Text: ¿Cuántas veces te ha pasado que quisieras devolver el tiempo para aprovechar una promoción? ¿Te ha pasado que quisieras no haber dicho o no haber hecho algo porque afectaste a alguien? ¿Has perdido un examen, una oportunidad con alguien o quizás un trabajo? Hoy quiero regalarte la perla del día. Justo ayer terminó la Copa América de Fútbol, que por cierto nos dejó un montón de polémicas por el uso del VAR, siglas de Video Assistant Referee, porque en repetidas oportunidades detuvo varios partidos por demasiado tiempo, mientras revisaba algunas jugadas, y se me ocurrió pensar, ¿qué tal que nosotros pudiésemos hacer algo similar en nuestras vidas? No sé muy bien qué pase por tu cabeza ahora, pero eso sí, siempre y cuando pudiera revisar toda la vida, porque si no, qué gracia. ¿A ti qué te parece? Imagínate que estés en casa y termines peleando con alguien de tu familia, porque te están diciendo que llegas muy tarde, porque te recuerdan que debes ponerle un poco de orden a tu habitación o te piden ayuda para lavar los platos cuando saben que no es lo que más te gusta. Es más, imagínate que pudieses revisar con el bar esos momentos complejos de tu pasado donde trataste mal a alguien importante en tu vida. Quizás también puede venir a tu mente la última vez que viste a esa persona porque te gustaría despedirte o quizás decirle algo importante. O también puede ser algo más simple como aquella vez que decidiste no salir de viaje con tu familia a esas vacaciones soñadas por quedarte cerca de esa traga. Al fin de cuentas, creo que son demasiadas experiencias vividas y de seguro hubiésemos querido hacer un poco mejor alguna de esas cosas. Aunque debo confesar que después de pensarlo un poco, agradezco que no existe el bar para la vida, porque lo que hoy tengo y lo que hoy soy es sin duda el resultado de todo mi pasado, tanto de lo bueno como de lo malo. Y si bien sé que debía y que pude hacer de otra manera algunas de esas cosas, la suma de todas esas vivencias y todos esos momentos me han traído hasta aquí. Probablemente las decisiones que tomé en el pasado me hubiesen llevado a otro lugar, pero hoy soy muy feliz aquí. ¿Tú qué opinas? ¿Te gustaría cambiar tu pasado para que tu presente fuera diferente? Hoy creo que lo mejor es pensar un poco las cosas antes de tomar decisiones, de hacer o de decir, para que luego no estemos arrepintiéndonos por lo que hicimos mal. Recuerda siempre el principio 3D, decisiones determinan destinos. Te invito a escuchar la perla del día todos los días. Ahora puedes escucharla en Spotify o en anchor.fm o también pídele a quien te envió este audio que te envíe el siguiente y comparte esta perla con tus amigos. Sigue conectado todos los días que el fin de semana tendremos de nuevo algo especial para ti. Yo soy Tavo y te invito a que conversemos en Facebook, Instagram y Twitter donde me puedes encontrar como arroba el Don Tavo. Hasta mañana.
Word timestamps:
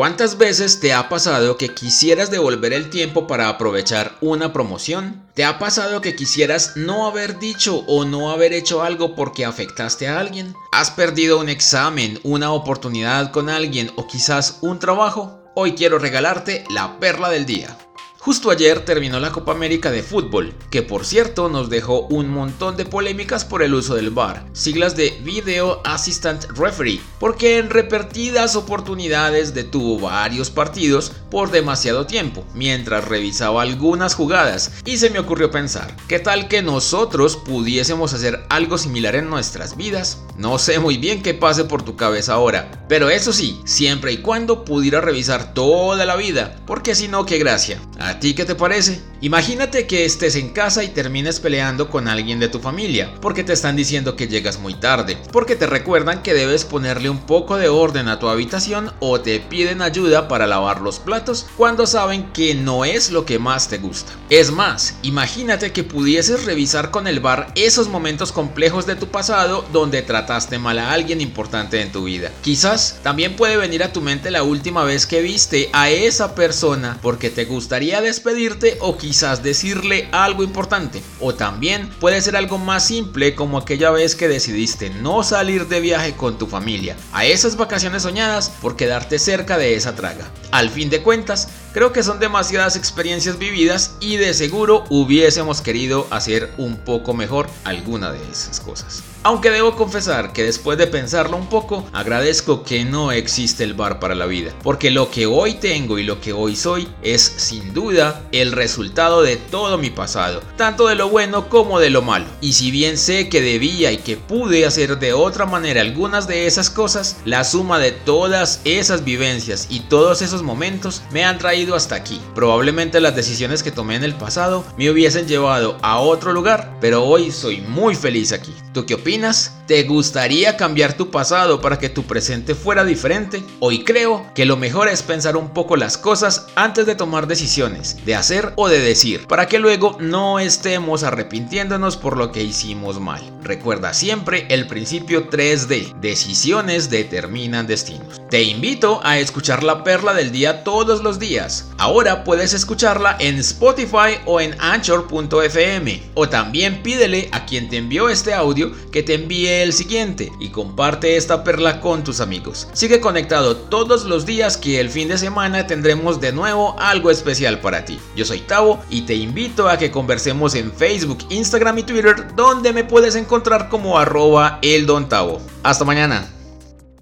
¿Cuántas 0.00 0.38
veces 0.38 0.80
te 0.80 0.94
ha 0.94 1.10
pasado 1.10 1.58
que 1.58 1.74
quisieras 1.74 2.30
devolver 2.30 2.72
el 2.72 2.88
tiempo 2.88 3.26
para 3.26 3.50
aprovechar 3.50 4.16
una 4.22 4.50
promoción? 4.50 5.26
¿Te 5.34 5.44
ha 5.44 5.58
pasado 5.58 6.00
que 6.00 6.16
quisieras 6.16 6.74
no 6.74 7.06
haber 7.06 7.38
dicho 7.38 7.84
o 7.86 8.06
no 8.06 8.30
haber 8.30 8.54
hecho 8.54 8.82
algo 8.82 9.14
porque 9.14 9.44
afectaste 9.44 10.08
a 10.08 10.18
alguien? 10.18 10.54
¿Has 10.72 10.90
perdido 10.90 11.38
un 11.38 11.50
examen, 11.50 12.18
una 12.22 12.50
oportunidad 12.52 13.30
con 13.30 13.50
alguien 13.50 13.92
o 13.96 14.06
quizás 14.06 14.56
un 14.62 14.78
trabajo? 14.78 15.42
Hoy 15.54 15.74
quiero 15.74 15.98
regalarte 15.98 16.64
la 16.70 16.98
perla 16.98 17.28
del 17.28 17.44
día. 17.44 17.76
Justo 18.22 18.50
ayer 18.50 18.84
terminó 18.84 19.18
la 19.18 19.32
Copa 19.32 19.52
América 19.52 19.90
de 19.90 20.02
Fútbol, 20.02 20.52
que 20.68 20.82
por 20.82 21.06
cierto 21.06 21.48
nos 21.48 21.70
dejó 21.70 22.02
un 22.08 22.28
montón 22.28 22.76
de 22.76 22.84
polémicas 22.84 23.46
por 23.46 23.62
el 23.62 23.72
uso 23.72 23.94
del 23.94 24.10
VAR, 24.10 24.44
siglas 24.52 24.94
de 24.94 25.18
Video 25.22 25.80
Assistant 25.86 26.44
Referee, 26.54 27.00
porque 27.18 27.56
en 27.56 27.70
repetidas 27.70 28.56
oportunidades 28.56 29.54
detuvo 29.54 29.98
varios 29.98 30.50
partidos 30.50 31.12
por 31.30 31.50
demasiado 31.50 32.04
tiempo, 32.06 32.44
mientras 32.52 33.06
revisaba 33.08 33.62
algunas 33.62 34.14
jugadas, 34.14 34.72
y 34.84 34.98
se 34.98 35.08
me 35.08 35.18
ocurrió 35.18 35.50
pensar, 35.50 35.96
¿qué 36.06 36.18
tal 36.18 36.46
que 36.46 36.60
nosotros 36.60 37.38
pudiésemos 37.38 38.12
hacer 38.12 38.44
algo 38.50 38.76
similar 38.76 39.14
en 39.14 39.30
nuestras 39.30 39.78
vidas? 39.78 40.22
No 40.36 40.58
sé 40.58 40.78
muy 40.78 40.98
bien 40.98 41.22
qué 41.22 41.32
pase 41.32 41.64
por 41.64 41.82
tu 41.82 41.96
cabeza 41.96 42.34
ahora, 42.34 42.84
pero 42.86 43.08
eso 43.08 43.32
sí, 43.32 43.62
siempre 43.64 44.12
y 44.12 44.18
cuando 44.18 44.66
pudiera 44.66 45.00
revisar 45.00 45.54
toda 45.54 46.04
la 46.04 46.16
vida, 46.16 46.56
porque 46.66 46.94
si 46.94 47.08
no, 47.08 47.24
qué 47.24 47.38
gracia. 47.38 47.80
¿A 48.00 48.18
ti 48.18 48.34
qué 48.34 48.46
te 48.46 48.54
parece? 48.54 48.98
Imagínate 49.22 49.86
que 49.86 50.06
estés 50.06 50.34
en 50.34 50.48
casa 50.48 50.82
y 50.82 50.88
termines 50.88 51.40
peleando 51.40 51.90
con 51.90 52.08
alguien 52.08 52.40
de 52.40 52.48
tu 52.48 52.58
familia, 52.58 53.12
porque 53.20 53.44
te 53.44 53.52
están 53.52 53.76
diciendo 53.76 54.16
que 54.16 54.28
llegas 54.28 54.58
muy 54.58 54.72
tarde, 54.72 55.18
porque 55.30 55.56
te 55.56 55.66
recuerdan 55.66 56.22
que 56.22 56.32
debes 56.32 56.64
ponerle 56.64 57.10
un 57.10 57.18
poco 57.18 57.58
de 57.58 57.68
orden 57.68 58.08
a 58.08 58.18
tu 58.18 58.28
habitación 58.28 58.94
o 58.98 59.20
te 59.20 59.38
piden 59.38 59.82
ayuda 59.82 60.26
para 60.26 60.46
lavar 60.46 60.80
los 60.80 61.00
platos 61.00 61.46
cuando 61.58 61.86
saben 61.86 62.32
que 62.32 62.54
no 62.54 62.86
es 62.86 63.10
lo 63.10 63.26
que 63.26 63.38
más 63.38 63.68
te 63.68 63.76
gusta. 63.76 64.10
Es 64.30 64.52
más, 64.52 64.94
imagínate 65.02 65.70
que 65.70 65.84
pudieses 65.84 66.46
revisar 66.46 66.90
con 66.90 67.06
el 67.06 67.20
bar 67.20 67.52
esos 67.56 67.88
momentos 67.88 68.32
complejos 68.32 68.86
de 68.86 68.96
tu 68.96 69.08
pasado 69.08 69.66
donde 69.70 70.00
trataste 70.00 70.58
mal 70.58 70.78
a 70.78 70.92
alguien 70.92 71.20
importante 71.20 71.82
en 71.82 71.92
tu 71.92 72.04
vida. 72.04 72.32
Quizás 72.40 73.00
también 73.02 73.36
puede 73.36 73.58
venir 73.58 73.82
a 73.82 73.92
tu 73.92 74.00
mente 74.00 74.30
la 74.30 74.44
última 74.44 74.82
vez 74.82 75.04
que 75.04 75.20
viste 75.20 75.68
a 75.74 75.90
esa 75.90 76.34
persona 76.34 76.98
porque 77.02 77.28
te 77.28 77.44
gustaría 77.44 78.00
despedirte 78.00 78.78
o 78.80 78.96
quizás 78.96 79.09
decirle 79.42 80.08
algo 80.12 80.42
importante. 80.44 81.02
O 81.18 81.34
también 81.34 81.90
puede 82.00 82.22
ser 82.22 82.36
algo 82.36 82.58
más 82.58 82.86
simple 82.86 83.34
como 83.34 83.58
aquella 83.58 83.90
vez 83.90 84.14
que 84.14 84.28
decidiste 84.28 84.90
no 84.90 85.24
salir 85.24 85.66
de 85.66 85.80
viaje 85.80 86.14
con 86.14 86.38
tu 86.38 86.46
familia 86.46 86.96
a 87.12 87.24
esas 87.24 87.56
vacaciones 87.56 88.02
soñadas 88.02 88.50
por 88.62 88.76
quedarte 88.76 89.18
cerca 89.18 89.58
de 89.58 89.74
esa 89.74 89.96
traga. 89.96 90.30
Al 90.52 90.70
fin 90.70 90.90
de 90.90 91.02
cuentas, 91.02 91.48
creo 91.72 91.92
que 91.92 92.02
son 92.02 92.18
demasiadas 92.18 92.76
experiencias 92.76 93.38
vividas 93.38 93.96
y 94.00 94.16
de 94.16 94.34
seguro 94.34 94.84
hubiésemos 94.88 95.60
querido 95.60 96.06
hacer 96.10 96.52
un 96.58 96.76
poco 96.76 97.14
mejor 97.14 97.48
alguna 97.64 98.12
de 98.12 98.20
esas 98.30 98.60
cosas. 98.60 99.02
Aunque 99.22 99.50
debo 99.50 99.76
confesar 99.76 100.32
que 100.32 100.44
después 100.44 100.78
de 100.78 100.86
pensarlo 100.86 101.36
un 101.36 101.48
poco, 101.48 101.86
agradezco 101.92 102.62
que 102.62 102.86
no 102.86 103.12
existe 103.12 103.64
el 103.64 103.74
bar 103.74 104.00
para 104.00 104.14
la 104.14 104.24
vida, 104.24 104.54
porque 104.62 104.90
lo 104.90 105.10
que 105.10 105.26
hoy 105.26 105.54
tengo 105.54 105.98
y 105.98 106.04
lo 106.04 106.22
que 106.22 106.32
hoy 106.32 106.56
soy 106.56 106.88
es 107.02 107.20
sin 107.20 107.74
duda 107.74 108.22
el 108.32 108.52
resultado 108.52 109.20
de 109.20 109.36
todo 109.36 109.76
mi 109.76 109.90
pasado, 109.90 110.40
tanto 110.56 110.86
de 110.86 110.94
lo 110.94 111.10
bueno 111.10 111.50
como 111.50 111.80
de 111.80 111.90
lo 111.90 112.00
malo. 112.00 112.24
Y 112.40 112.54
si 112.54 112.70
bien 112.70 112.96
sé 112.96 113.28
que 113.28 113.42
debía 113.42 113.92
y 113.92 113.98
que 113.98 114.16
pude 114.16 114.64
hacer 114.64 114.98
de 114.98 115.12
otra 115.12 115.44
manera 115.44 115.82
algunas 115.82 116.26
de 116.26 116.46
esas 116.46 116.70
cosas, 116.70 117.18
la 117.26 117.44
suma 117.44 117.78
de 117.78 117.92
todas 117.92 118.62
esas 118.64 119.04
vivencias 119.04 119.66
y 119.68 119.80
todos 119.80 120.22
esos 120.22 120.42
momentos 120.42 121.02
me 121.10 121.24
han 121.26 121.36
traído 121.36 121.59
hasta 121.68 121.94
aquí. 121.94 122.20
Probablemente 122.34 123.00
las 123.00 123.14
decisiones 123.14 123.62
que 123.62 123.70
tomé 123.70 123.96
en 123.96 124.04
el 124.04 124.14
pasado 124.14 124.64
me 124.76 124.90
hubiesen 124.90 125.26
llevado 125.26 125.78
a 125.82 126.00
otro 126.00 126.32
lugar, 126.32 126.76
pero 126.80 127.04
hoy 127.04 127.30
soy 127.30 127.60
muy 127.60 127.94
feliz 127.94 128.32
aquí. 128.32 128.54
¿Tú 128.72 128.86
qué 128.86 128.94
opinas? 128.94 129.59
¿Te 129.70 129.84
gustaría 129.84 130.56
cambiar 130.56 130.94
tu 130.94 131.12
pasado 131.12 131.60
para 131.60 131.78
que 131.78 131.88
tu 131.88 132.02
presente 132.02 132.56
fuera 132.56 132.84
diferente? 132.84 133.44
Hoy 133.60 133.84
creo 133.84 134.26
que 134.34 134.44
lo 134.44 134.56
mejor 134.56 134.88
es 134.88 135.04
pensar 135.04 135.36
un 135.36 135.50
poco 135.50 135.76
las 135.76 135.96
cosas 135.96 136.48
antes 136.56 136.86
de 136.86 136.96
tomar 136.96 137.28
decisiones, 137.28 138.04
de 138.04 138.16
hacer 138.16 138.52
o 138.56 138.68
de 138.68 138.80
decir, 138.80 139.28
para 139.28 139.46
que 139.46 139.60
luego 139.60 139.96
no 140.00 140.40
estemos 140.40 141.04
arrepintiéndonos 141.04 141.96
por 141.96 142.16
lo 142.16 142.32
que 142.32 142.42
hicimos 142.42 142.98
mal. 142.98 143.22
Recuerda 143.44 143.94
siempre 143.94 144.46
el 144.50 144.66
principio 144.66 145.30
3D, 145.30 145.94
decisiones 146.00 146.90
determinan 146.90 147.68
destinos. 147.68 148.20
Te 148.28 148.42
invito 148.42 149.00
a 149.04 149.20
escuchar 149.20 149.62
la 149.62 149.84
perla 149.84 150.14
del 150.14 150.32
día 150.32 150.64
todos 150.64 151.02
los 151.04 151.20
días. 151.20 151.70
Ahora 151.78 152.24
puedes 152.24 152.54
escucharla 152.54 153.16
en 153.20 153.38
Spotify 153.38 154.18
o 154.26 154.40
en 154.40 154.56
anchor.fm 154.60 156.02
o 156.14 156.28
también 156.28 156.82
pídele 156.82 157.28
a 157.30 157.46
quien 157.46 157.68
te 157.68 157.76
envió 157.76 158.08
este 158.08 158.34
audio 158.34 158.72
que 158.90 159.04
te 159.04 159.14
envíe 159.14 159.59
el 159.62 159.72
siguiente 159.72 160.32
y 160.38 160.48
comparte 160.48 161.16
esta 161.16 161.44
perla 161.44 161.80
con 161.80 162.04
tus 162.04 162.20
amigos. 162.20 162.68
Sigue 162.72 163.00
conectado 163.00 163.56
todos 163.56 164.04
los 164.04 164.26
días 164.26 164.56
que 164.56 164.80
el 164.80 164.90
fin 164.90 165.08
de 165.08 165.18
semana 165.18 165.66
tendremos 165.66 166.20
de 166.20 166.32
nuevo 166.32 166.76
algo 166.78 167.10
especial 167.10 167.60
para 167.60 167.84
ti. 167.84 167.98
Yo 168.16 168.24
soy 168.24 168.40
Tavo 168.40 168.80
y 168.90 169.02
te 169.02 169.14
invito 169.14 169.68
a 169.68 169.78
que 169.78 169.90
conversemos 169.90 170.54
en 170.54 170.72
Facebook, 170.72 171.18
Instagram 171.28 171.78
y 171.78 171.82
Twitter 171.82 172.34
donde 172.34 172.72
me 172.72 172.84
puedes 172.84 173.14
encontrar 173.14 173.68
como 173.68 173.98
arroba 173.98 174.58
el 174.62 174.86
Don 174.86 175.08
Tavo. 175.08 175.40
Hasta 175.62 175.84
mañana. 175.84 176.39